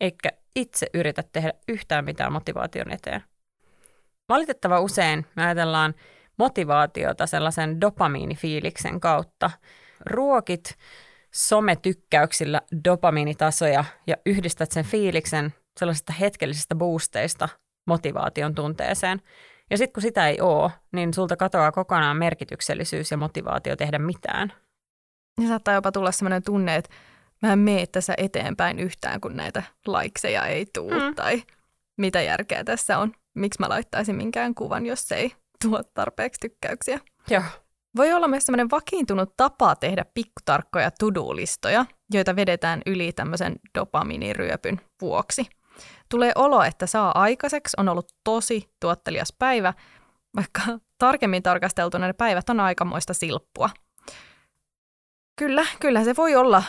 eikä 0.00 0.28
itse 0.56 0.86
yritä 0.94 1.22
tehdä 1.32 1.52
yhtään 1.68 2.04
mitään 2.04 2.32
motivaation 2.32 2.90
eteen. 2.90 3.22
Valitettava 4.28 4.80
usein 4.80 5.26
me 5.36 5.44
ajatellaan 5.44 5.94
motivaatiota 6.38 7.26
sellaisen 7.26 7.80
dopamiinifiiliksen 7.80 9.00
kautta. 9.00 9.50
Ruokit 10.06 10.74
sometykkäyksillä 11.34 12.62
dopamiinitasoja 12.84 13.84
ja 14.06 14.16
yhdistät 14.26 14.72
sen 14.72 14.84
fiiliksen 14.84 15.54
sellaisista 15.78 16.12
hetkellisistä 16.12 16.74
boosteista 16.74 17.48
motivaation 17.86 18.54
tunteeseen. 18.54 19.22
Ja 19.70 19.78
sitten 19.78 19.92
kun 19.92 20.02
sitä 20.02 20.28
ei 20.28 20.40
ole, 20.40 20.70
niin 20.92 21.14
sulta 21.14 21.36
katoaa 21.36 21.72
kokonaan 21.72 22.16
merkityksellisyys 22.16 23.10
ja 23.10 23.16
motivaatio 23.16 23.76
tehdä 23.76 23.98
mitään. 23.98 24.52
Ja 25.40 25.48
saattaa 25.48 25.74
jopa 25.74 25.92
tulla 25.92 26.12
sellainen 26.12 26.42
tunne, 26.42 26.76
että 26.76 26.90
mä 27.42 27.52
en 27.52 27.58
mene 27.58 27.86
tässä 27.86 28.14
eteenpäin 28.16 28.78
yhtään, 28.78 29.20
kun 29.20 29.36
näitä 29.36 29.62
laikseja 29.86 30.46
ei 30.46 30.66
tule. 30.74 31.08
Mm. 31.08 31.14
Tai 31.14 31.42
mitä 31.96 32.22
järkeä 32.22 32.64
tässä 32.64 32.98
on? 32.98 33.12
Miksi 33.34 33.60
mä 33.60 33.68
laittaisin 33.68 34.16
minkään 34.16 34.54
kuvan, 34.54 34.86
jos 34.86 35.12
ei 35.12 35.32
tuo 35.62 35.82
tarpeeksi 35.94 36.40
tykkäyksiä? 36.40 37.00
Joo. 37.30 37.42
Voi 37.96 38.12
olla 38.12 38.28
myös 38.28 38.46
sellainen 38.46 38.70
vakiintunut 38.70 39.36
tapa 39.36 39.76
tehdä 39.76 40.04
pikkutarkkoja 40.14 40.90
to-do-listoja, 40.90 41.86
joita 42.12 42.36
vedetään 42.36 42.82
yli 42.86 43.12
tämmöisen 43.12 43.56
dopaminiryöpyn 43.78 44.80
vuoksi. 45.00 45.46
Tulee 46.10 46.32
olo, 46.34 46.62
että 46.62 46.86
saa 46.86 47.20
aikaiseksi, 47.20 47.76
on 47.80 47.88
ollut 47.88 48.12
tosi 48.24 48.70
tuottelias 48.80 49.32
päivä, 49.38 49.74
vaikka 50.36 50.60
tarkemmin 50.98 51.42
tarkasteltuna 51.42 52.06
ne 52.06 52.12
päivät 52.12 52.50
on 52.50 52.60
aikamoista 52.60 53.14
silppua– 53.14 53.70
Kyllä, 55.38 55.66
kyllä 55.80 56.04
se 56.04 56.16
voi 56.16 56.36
olla 56.36 56.62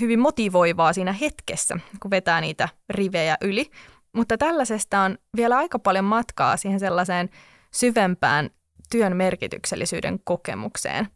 hyvin 0.00 0.20
motivoivaa 0.20 0.92
siinä 0.92 1.12
hetkessä, 1.12 1.78
kun 2.00 2.10
vetää 2.10 2.40
niitä 2.40 2.68
rivejä 2.90 3.36
yli. 3.40 3.70
Mutta 4.12 4.38
tällaisesta 4.38 5.00
on 5.00 5.18
vielä 5.36 5.56
aika 5.56 5.78
paljon 5.78 6.04
matkaa 6.04 6.56
siihen 6.56 6.80
sellaiseen 6.80 7.30
syvempään 7.74 8.50
työn 8.90 9.16
merkityksellisyyden 9.16 10.20
kokemukseen, 10.24 11.08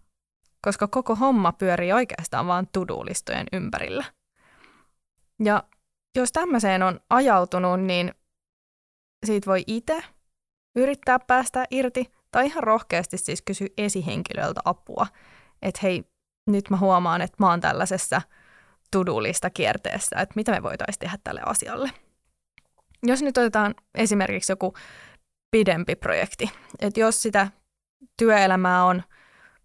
koska 0.62 0.88
koko 0.88 1.14
homma 1.14 1.52
pyörii 1.52 1.92
oikeastaan 1.92 2.46
vain 2.46 2.68
tudulistojen 2.72 3.46
ympärillä. 3.52 4.04
Ja 5.44 5.64
jos 6.16 6.32
tämmöiseen 6.32 6.82
on 6.82 7.00
ajautunut, 7.10 7.80
niin 7.80 8.14
siitä 9.26 9.50
voi 9.50 9.64
itse 9.66 10.02
yrittää 10.76 11.18
päästä 11.18 11.64
irti 11.70 12.12
tai 12.32 12.46
ihan 12.46 12.62
rohkeasti 12.62 13.18
siis 13.18 13.42
kysyä 13.42 13.68
esihenkilöltä 13.78 14.60
apua, 14.64 15.06
että 15.62 15.80
hei, 15.82 16.04
nyt 16.46 16.70
mä 16.70 16.76
huomaan, 16.76 17.20
että 17.20 17.36
mä 17.38 17.50
oon 17.50 17.60
tällaisessa 17.60 18.22
tudulista 18.90 19.50
kierteessä, 19.50 20.16
että 20.20 20.32
mitä 20.36 20.52
me 20.52 20.62
voitaisiin 20.62 21.00
tehdä 21.00 21.18
tälle 21.24 21.40
asialle. 21.46 21.90
Jos 23.02 23.22
nyt 23.22 23.38
otetaan 23.38 23.74
esimerkiksi 23.94 24.52
joku 24.52 24.74
pidempi 25.50 25.96
projekti, 25.96 26.50
että 26.80 27.00
jos 27.00 27.22
sitä 27.22 27.48
työelämää 28.16 28.84
on 28.84 29.02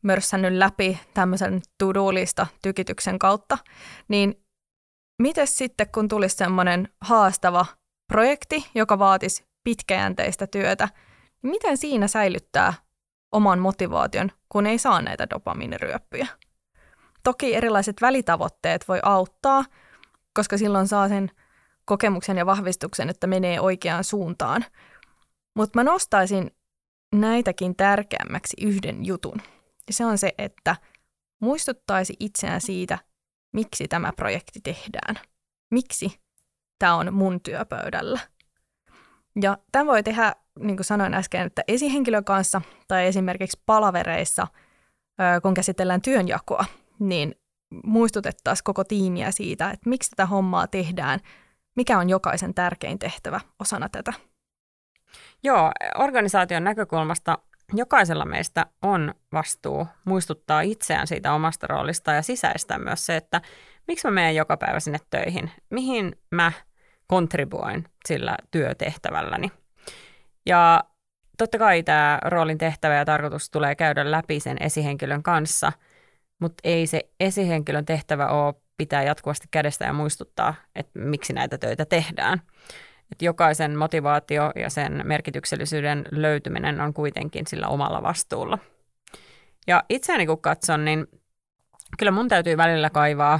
mörssännyt 0.01 0.53
läpi 0.53 0.99
tämmöisen 1.13 1.61
tudulista 1.77 2.47
tykityksen 2.61 3.19
kautta, 3.19 3.57
niin 4.07 4.43
miten 5.21 5.47
sitten, 5.47 5.87
kun 5.91 6.07
tulisi 6.07 6.35
semmoinen 6.35 6.89
haastava 7.01 7.65
projekti, 8.07 8.69
joka 8.75 8.99
vaatisi 8.99 9.45
pitkäjänteistä 9.63 10.47
työtä, 10.47 10.89
niin 11.41 11.51
miten 11.51 11.77
siinä 11.77 12.07
säilyttää 12.07 12.73
oman 13.31 13.59
motivaation, 13.59 14.31
kun 14.49 14.67
ei 14.67 14.77
saa 14.77 15.01
näitä 15.01 15.29
dopaminiryöppyjä? 15.29 16.27
Toki 17.23 17.55
erilaiset 17.55 18.01
välitavoitteet 18.01 18.87
voi 18.87 18.99
auttaa, 19.03 19.65
koska 20.33 20.57
silloin 20.57 20.87
saa 20.87 21.09
sen 21.09 21.31
kokemuksen 21.85 22.37
ja 22.37 22.45
vahvistuksen, 22.45 23.09
että 23.09 23.27
menee 23.27 23.59
oikeaan 23.59 24.03
suuntaan. 24.03 24.65
Mutta 25.55 25.79
mä 25.79 25.83
nostaisin 25.83 26.51
näitäkin 27.15 27.75
tärkeämmäksi 27.75 28.57
yhden 28.61 29.05
jutun. 29.05 29.41
Ja 29.87 29.93
se 29.93 30.05
on 30.05 30.17
se, 30.17 30.33
että 30.37 30.75
muistuttaisi 31.41 32.13
itseään 32.19 32.61
siitä, 32.61 32.99
miksi 33.53 33.87
tämä 33.87 34.13
projekti 34.15 34.59
tehdään. 34.63 35.15
Miksi 35.71 36.19
tämä 36.79 36.95
on 36.95 37.13
mun 37.13 37.41
työpöydällä. 37.41 38.19
Ja 39.41 39.57
tämän 39.71 39.87
voi 39.87 40.03
tehdä, 40.03 40.35
niin 40.59 40.77
kuin 40.77 40.85
sanoin 40.85 41.13
äsken, 41.13 41.47
että 41.47 41.63
esihenkilön 41.67 42.25
kanssa 42.25 42.61
tai 42.87 43.07
esimerkiksi 43.07 43.61
palavereissa, 43.65 44.47
kun 45.43 45.53
käsitellään 45.53 46.01
työnjakoa– 46.01 46.65
niin 46.99 47.35
muistutettaisiin 47.83 48.63
koko 48.63 48.83
tiimiä 48.83 49.31
siitä, 49.31 49.69
että 49.71 49.89
miksi 49.89 50.09
tätä 50.09 50.25
hommaa 50.25 50.67
tehdään, 50.67 51.19
mikä 51.75 51.99
on 51.99 52.09
jokaisen 52.09 52.53
tärkein 52.53 52.99
tehtävä 52.99 53.41
osana 53.59 53.89
tätä. 53.89 54.13
Joo, 55.43 55.71
organisaation 55.97 56.63
näkökulmasta 56.63 57.37
jokaisella 57.73 58.25
meistä 58.25 58.65
on 58.81 59.13
vastuu 59.33 59.87
muistuttaa 60.05 60.61
itseään 60.61 61.07
siitä 61.07 61.33
omasta 61.33 61.67
roolista 61.67 62.11
ja 62.11 62.21
sisäistää 62.21 62.79
myös 62.79 63.05
se, 63.05 63.15
että 63.15 63.41
miksi 63.87 64.07
mä 64.07 64.11
menen 64.11 64.35
joka 64.35 64.57
päivä 64.57 64.79
sinne 64.79 64.99
töihin, 65.09 65.51
mihin 65.69 66.15
mä 66.31 66.51
kontribuoin 67.07 67.85
sillä 68.05 68.37
työtehtävälläni. 68.51 69.51
Ja 70.45 70.83
totta 71.37 71.57
kai 71.57 71.83
tämä 71.83 72.19
roolin 72.25 72.57
tehtävä 72.57 72.95
ja 72.95 73.05
tarkoitus 73.05 73.49
tulee 73.49 73.75
käydä 73.75 74.11
läpi 74.11 74.39
sen 74.39 74.57
esihenkilön 74.59 75.23
kanssa– 75.23 75.71
mutta 76.43 76.61
ei 76.63 76.87
se 76.87 77.01
esihenkilön 77.19 77.85
tehtävä 77.85 78.27
ole 78.27 78.53
pitää 78.77 79.03
jatkuvasti 79.03 79.47
kädestä 79.51 79.85
ja 79.85 79.93
muistuttaa, 79.93 80.55
että 80.75 80.99
miksi 80.99 81.33
näitä 81.33 81.57
töitä 81.57 81.85
tehdään. 81.85 82.41
Että 83.11 83.25
jokaisen 83.25 83.77
motivaatio 83.77 84.51
ja 84.55 84.69
sen 84.69 85.01
merkityksellisyyden 85.03 86.05
löytyminen 86.11 86.81
on 86.81 86.93
kuitenkin 86.93 87.47
sillä 87.47 87.67
omalla 87.67 88.03
vastuulla. 88.03 88.57
Ja 89.67 89.83
itseäni 89.89 90.25
kun 90.25 90.41
katson, 90.41 90.85
niin 90.85 91.07
kyllä 91.97 92.11
mun 92.11 92.27
täytyy 92.27 92.57
välillä 92.57 92.89
kaivaa 92.89 93.39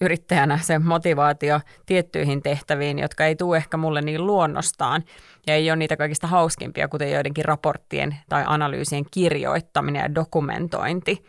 yrittäjänä 0.00 0.58
se 0.58 0.78
motivaatio 0.78 1.60
tiettyihin 1.86 2.42
tehtäviin, 2.42 2.98
jotka 2.98 3.24
ei 3.24 3.36
tule 3.36 3.56
ehkä 3.56 3.76
mulle 3.76 4.02
niin 4.02 4.26
luonnostaan 4.26 5.04
ja 5.46 5.54
ei 5.54 5.70
ole 5.70 5.76
niitä 5.76 5.96
kaikista 5.96 6.26
hauskimpia, 6.26 6.88
kuten 6.88 7.12
joidenkin 7.12 7.44
raporttien 7.44 8.16
tai 8.28 8.44
analyysien 8.46 9.04
kirjoittaminen 9.10 10.02
ja 10.02 10.14
dokumentointi. 10.14 11.24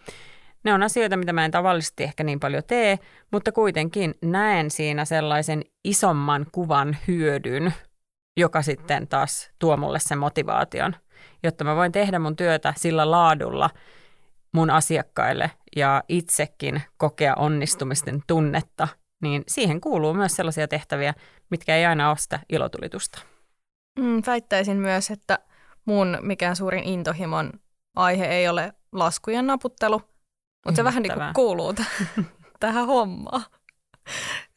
Ne 0.68 0.74
on 0.74 0.84
asioita, 0.84 1.18
mitä 1.18 1.34
mä 1.34 1.46
en 1.46 1.52
tavallisesti 1.52 2.04
ehkä 2.04 2.24
niin 2.24 2.40
paljon 2.40 2.64
tee, 2.68 3.00
mutta 3.32 3.52
kuitenkin 3.52 4.16
näen 4.22 4.72
siinä 4.72 5.06
sellaisen 5.06 5.64
isomman 5.84 6.46
kuvan 6.52 6.98
hyödyn, 7.08 7.74
joka 8.38 8.62
sitten 8.62 9.08
taas 9.08 9.52
tuo 9.60 9.78
mulle 9.78 10.00
sen 10.00 10.18
motivaation, 10.18 10.96
jotta 11.44 11.64
mä 11.64 11.76
voin 11.76 11.92
tehdä 11.92 12.20
mun 12.20 12.36
työtä 12.36 12.74
sillä 12.78 13.12
laadulla 13.12 13.70
mun 14.52 14.70
asiakkaille 14.70 15.52
ja 15.76 16.04
itsekin 16.10 16.82
kokea 16.98 17.36
onnistumisten 17.36 18.22
tunnetta, 18.28 18.88
niin 19.22 19.44
siihen 19.48 19.82
kuuluu 19.82 20.14
myös 20.14 20.36
sellaisia 20.36 20.68
tehtäviä, 20.68 21.14
mitkä 21.50 21.76
ei 21.76 21.86
aina 21.86 22.10
ole 22.10 22.18
sitä 22.18 22.40
ilotulitusta. 22.50 23.20
Mm, 24.00 24.22
väittäisin 24.28 24.78
myös, 24.78 25.12
että 25.12 25.40
mun 25.86 26.18
mikään 26.22 26.56
suurin 26.56 26.84
intohimon 26.84 27.52
aihe 27.96 28.26
ei 28.26 28.48
ole 28.48 28.74
laskujen 28.92 29.48
naputtelu, 29.48 30.02
mutta 30.68 30.76
se 30.80 30.84
vähän 30.84 31.04
niin 31.04 31.14
kuin 31.14 31.34
kuuluu 31.34 31.74
t- 31.74 31.82
tähän 32.60 32.88
hommaan. 32.88 33.44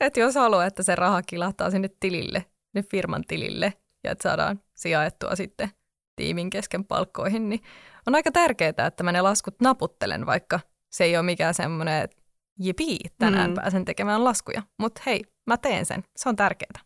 Että 0.00 0.20
jos 0.20 0.34
haluaa, 0.34 0.66
että 0.66 0.82
se 0.82 0.94
raha 0.94 1.22
kilahtaa 1.22 1.70
sinne 1.70 1.90
tilille, 2.00 2.44
ne 2.74 2.82
firman 2.82 3.24
tilille, 3.28 3.72
ja 4.04 4.10
että 4.10 4.22
saadaan 4.22 4.60
sijaettua 4.74 5.36
sitten 5.36 5.70
tiimin 6.16 6.50
kesken 6.50 6.84
palkkoihin, 6.84 7.48
niin 7.48 7.60
on 8.06 8.14
aika 8.14 8.32
tärkeää, 8.32 8.86
että 8.86 9.02
mä 9.02 9.12
ne 9.12 9.20
laskut 9.20 9.60
naputtelen, 9.60 10.26
vaikka 10.26 10.60
se 10.92 11.04
ei 11.04 11.16
ole 11.16 11.22
mikään 11.22 11.54
semmoinen, 11.54 12.02
että 12.02 12.22
jipii, 12.58 12.98
tänään 13.18 13.50
mm. 13.50 13.54
pääsen 13.54 13.84
tekemään 13.84 14.24
laskuja. 14.24 14.62
Mutta 14.78 15.02
hei, 15.06 15.24
mä 15.46 15.56
teen 15.56 15.86
sen. 15.86 16.04
Se 16.16 16.28
on 16.28 16.36
tärkeää. 16.36 16.80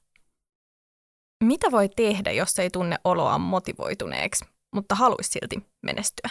Mitä 1.44 1.70
voi 1.70 1.88
tehdä, 1.88 2.30
jos 2.30 2.58
ei 2.58 2.70
tunne 2.70 2.96
oloa 3.04 3.38
motivoituneeksi, 3.38 4.44
mutta 4.74 4.94
haluaisi 4.94 5.30
silti 5.30 5.66
menestyä? 5.82 6.30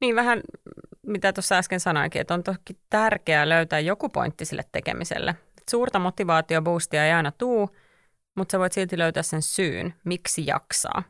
Niin 0.00 0.16
vähän, 0.16 0.40
mitä 1.06 1.32
tuossa 1.32 1.54
äsken 1.56 1.80
sanoinkin, 1.80 2.20
että 2.20 2.34
on 2.34 2.42
toki 2.42 2.78
tärkeää 2.90 3.48
löytää 3.48 3.80
joku 3.80 4.08
pointti 4.08 4.44
sille 4.44 4.62
tekemiselle. 4.72 5.34
Suurta 5.70 5.98
motivaatioboostia 5.98 7.06
ei 7.06 7.12
aina 7.12 7.32
tuu, 7.32 7.76
mutta 8.36 8.52
sä 8.52 8.58
voit 8.58 8.72
silti 8.72 8.98
löytää 8.98 9.22
sen 9.22 9.42
syyn, 9.42 9.94
miksi 10.04 10.46
jaksaa. 10.46 11.02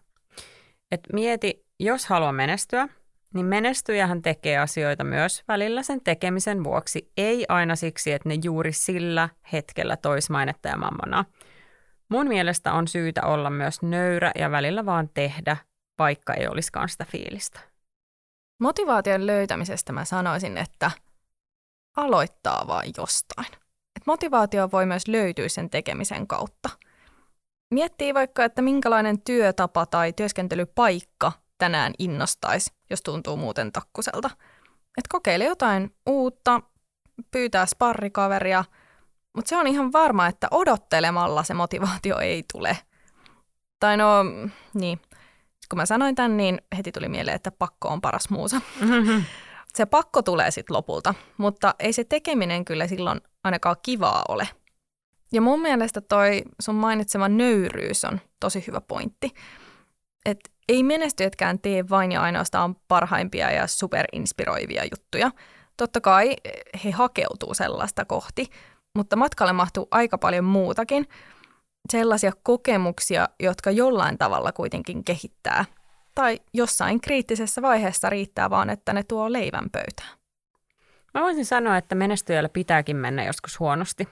Et 0.93 1.01
mieti, 1.13 1.67
jos 1.81 2.07
haluaa 2.07 2.33
menestyä, 2.33 2.89
niin 3.35 3.47
menestyjähän 3.47 4.23
tekee 4.23 4.59
asioita 4.59 5.05
myös 5.05 5.43
välillä 5.49 5.83
sen 5.83 6.01
tekemisen 6.01 6.65
vuoksi, 6.65 7.13
ei 7.17 7.45
aina 7.49 7.77
siksi, 7.77 8.13
että 8.13 8.29
ne 8.29 8.39
juuri 8.45 8.73
sillä 8.73 9.29
hetkellä 9.53 9.97
tois 9.97 10.31
mainetta 10.31 10.69
ja 10.69 10.77
mammona. 10.77 11.25
Mun 12.09 12.29
mielestä 12.29 12.73
on 12.73 12.89
syytä 12.89 13.23
olla 13.23 13.51
myös 13.51 13.83
nöyrä 13.83 14.31
ja 14.39 14.51
välillä 14.51 14.87
vaan 14.87 15.09
tehdä, 15.15 15.57
vaikka 15.99 16.35
ei 16.35 16.47
olisikaan 16.47 16.89
sitä 16.89 17.05
fiilistä. 17.05 17.72
Motivaation 18.63 19.27
löytämisestä 19.27 19.93
mä 19.93 20.05
sanoisin, 20.05 20.59
että 20.59 20.91
aloittaa 21.97 22.65
vain 22.67 22.93
jostain. 22.97 23.47
Et 23.97 24.07
motivaatio 24.07 24.69
voi 24.73 24.87
myös 24.87 25.09
löytyä 25.09 25.49
sen 25.49 25.71
tekemisen 25.71 26.27
kautta. 26.27 26.69
Miettii 27.71 28.15
vaikka, 28.15 28.45
että 28.45 28.63
minkälainen 28.63 29.21
työtapa 29.21 29.87
tai 29.87 30.13
työskentelypaikka 30.13 31.33
tänään 31.59 31.93
innostaisi, 31.99 32.73
jos 32.91 33.03
tuntuu 33.03 33.37
muuten 33.37 33.73
takkuselta. 33.73 34.31
Et 34.99 35.09
kokeile 35.09 35.45
jotain 35.45 35.95
uutta, 36.07 36.61
pyytää 37.31 37.67
sparrikaveria, 37.67 38.65
mutta 39.37 39.49
se 39.49 39.57
on 39.57 39.67
ihan 39.67 39.93
varma, 39.93 40.27
että 40.27 40.49
odottelemalla 40.51 41.43
se 41.43 41.55
motivaatio 41.55 42.19
ei 42.19 42.45
tule. 42.53 42.79
Tai 43.81 43.97
no, 43.97 44.25
niin, 44.75 45.01
kun 45.69 45.77
mä 45.77 45.87
sanoin 45.87 46.15
tämän, 46.15 46.37
niin 46.37 46.59
heti 46.77 46.93
tuli 46.93 47.09
mieleen, 47.09 47.35
että 47.35 47.51
pakko 47.51 47.89
on 47.89 48.01
paras 48.01 48.31
muusa. 48.31 48.61
Mm-hmm. 48.81 49.25
Se 49.77 49.87
pakko 49.87 50.23
tulee 50.23 50.51
sitten 50.51 50.77
lopulta, 50.77 51.15
mutta 51.37 51.75
ei 51.79 51.93
se 51.93 52.05
tekeminen 52.05 52.65
kyllä 52.65 52.87
silloin 52.87 53.21
ainakaan 53.45 53.77
kivaa 53.83 54.23
ole. 54.29 54.49
Ja 55.33 55.41
mun 55.41 55.61
mielestä 55.63 56.01
toi 56.01 56.43
sun 56.61 56.75
mainitsema 56.75 57.29
nöyryys 57.29 58.05
on 58.05 58.21
tosi 58.41 58.65
hyvä 58.67 58.81
pointti. 58.81 59.31
Että 60.25 60.51
ei 60.69 60.83
menestyjätkään 60.83 61.59
tee 61.59 61.89
vain 61.89 62.13
ja 62.13 62.23
ainoastaan 62.23 62.77
parhaimpia 62.89 63.51
ja 63.51 63.67
superinspiroivia 63.67 64.85
juttuja. 64.85 65.31
Totta 65.77 66.01
kai 66.01 66.37
he 66.85 66.91
hakeutuu 66.91 67.55
sellaista 67.55 68.05
kohti, 68.05 68.51
mutta 68.95 69.17
matkalle 69.17 69.53
mahtuu 69.53 69.89
aika 69.91 70.19
paljon 70.19 70.45
muutakin. 70.45 71.09
Sellaisia 71.93 72.33
kokemuksia, 72.43 73.29
jotka 73.41 73.71
jollain 73.71 74.19
tavalla 74.19 74.53
kuitenkin 74.53 75.05
kehittää. 75.05 75.65
Tai 76.15 76.41
jossain 76.55 77.01
kriittisessä 77.01 77.63
vaiheessa 77.63 78.11
riittää 78.11 78.51
vaan, 78.51 78.71
että 78.71 78.93
ne 78.93 79.03
tuo 79.03 79.33
leivän 79.33 79.71
pöytään. 79.71 80.19
Mä 81.15 81.21
voisin 81.21 81.47
sanoa, 81.47 81.77
että 81.77 81.95
menestyjällä 81.95 82.49
pitääkin 82.49 82.97
mennä 82.97 83.25
joskus 83.25 83.61
huonosti. 83.61 84.09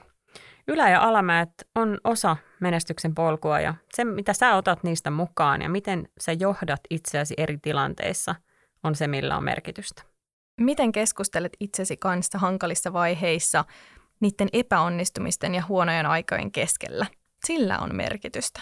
Ylä- 0.67 0.89
ja 0.89 1.01
alamäet 1.01 1.49
on 1.75 1.97
osa 2.03 2.37
menestyksen 2.59 3.15
polkua 3.15 3.59
ja 3.59 3.73
se, 3.93 4.05
mitä 4.05 4.33
sä 4.33 4.55
otat 4.55 4.83
niistä 4.83 5.11
mukaan 5.11 5.61
ja 5.61 5.69
miten 5.69 6.07
sä 6.19 6.31
johdat 6.31 6.81
itseäsi 6.89 7.33
eri 7.37 7.57
tilanteissa, 7.57 8.35
on 8.83 8.95
se, 8.95 9.07
millä 9.07 9.37
on 9.37 9.43
merkitystä. 9.43 10.03
Miten 10.57 10.91
keskustelet 10.91 11.53
itsesi 11.59 11.97
kanssa 11.97 12.37
hankalissa 12.37 12.93
vaiheissa 12.93 13.65
niiden 14.19 14.49
epäonnistumisten 14.53 15.55
ja 15.55 15.63
huonojen 15.67 16.05
aikojen 16.05 16.51
keskellä? 16.51 17.05
Sillä 17.45 17.79
on 17.79 17.95
merkitystä. 17.95 18.61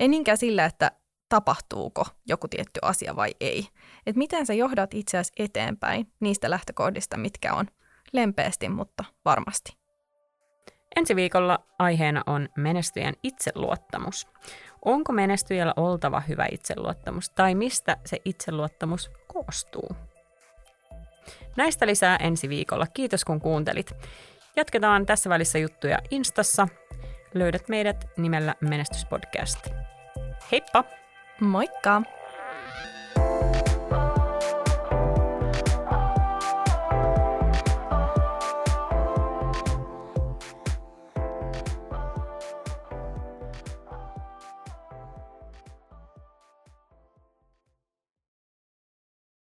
Ei 0.00 0.08
niinkään 0.08 0.38
sillä, 0.38 0.64
että 0.64 0.90
tapahtuuko 1.28 2.04
joku 2.26 2.48
tietty 2.48 2.80
asia 2.82 3.16
vai 3.16 3.34
ei. 3.40 3.68
Et 4.06 4.16
miten 4.16 4.46
sä 4.46 4.54
johdat 4.54 4.94
itseäsi 4.94 5.32
eteenpäin 5.38 6.12
niistä 6.20 6.50
lähtökohdista, 6.50 7.16
mitkä 7.16 7.54
on 7.54 7.66
lempeästi, 8.12 8.68
mutta 8.68 9.04
varmasti. 9.24 9.76
Ensi 10.96 11.16
viikolla 11.16 11.58
aiheena 11.78 12.22
on 12.26 12.48
menestyjän 12.56 13.14
itseluottamus. 13.22 14.26
Onko 14.84 15.12
menestyjällä 15.12 15.72
oltava 15.76 16.20
hyvä 16.20 16.46
itseluottamus 16.52 17.30
tai 17.30 17.54
mistä 17.54 17.96
se 18.06 18.20
itseluottamus 18.24 19.10
koostuu? 19.26 19.96
Näistä 21.56 21.86
lisää 21.86 22.16
ensi 22.16 22.48
viikolla. 22.48 22.86
Kiitos 22.86 23.24
kun 23.24 23.40
kuuntelit. 23.40 23.92
Jatketaan 24.56 25.06
tässä 25.06 25.30
välissä 25.30 25.58
juttuja 25.58 25.98
Instassa. 26.10 26.68
Löydät 27.38 27.68
meidät 27.68 28.08
nimellä 28.16 28.54
Menestyspodcast. 28.60 29.68
Heippa! 30.52 30.84
Moikka! 31.40 32.02